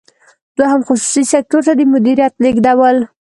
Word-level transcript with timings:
دوهم: 0.57 0.81
خصوصي 0.87 1.23
سکتور 1.33 1.61
ته 1.67 1.73
د 1.79 1.81
مدیریت 1.93 2.33
لیږدول. 2.43 2.97